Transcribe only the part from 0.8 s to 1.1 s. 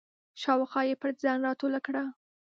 یې